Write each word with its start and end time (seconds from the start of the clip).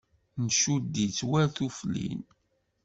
Ncudd-itt 0.43 1.19
war 1.29 1.47
tuflin. 1.55 2.21